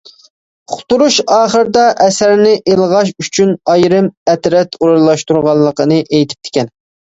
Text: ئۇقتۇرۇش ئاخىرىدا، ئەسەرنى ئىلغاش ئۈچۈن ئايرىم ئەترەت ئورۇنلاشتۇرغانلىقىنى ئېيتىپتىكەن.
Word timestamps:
ئۇقتۇرۇش 0.75 1.17
ئاخىرىدا، 1.35 1.83
ئەسەرنى 2.05 2.55
ئىلغاش 2.73 3.13
ئۈچۈن 3.27 3.53
ئايرىم 3.75 4.09
ئەترەت 4.35 4.81
ئورۇنلاشتۇرغانلىقىنى 4.83 6.03
ئېيتىپتىكەن. 6.11 6.77